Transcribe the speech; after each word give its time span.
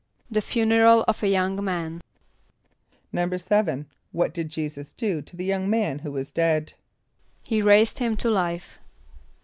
=The 0.31 0.41
funeral 0.41 1.03
of 1.07 1.21
a 1.21 1.27
young 1.27 1.63
man.= 1.63 2.01
=7.= 3.13 3.85
What 4.11 4.33
did 4.33 4.49
J[=e]´[s+]us 4.49 4.93
do 4.93 5.21
to 5.21 5.35
the 5.35 5.45
young 5.45 5.69
man 5.69 5.99
who 5.99 6.11
was 6.11 6.31
dead? 6.31 6.73
=He 7.43 7.61
raised 7.61 7.99
him 7.99 8.17
to 8.17 8.31
life. 8.31 8.79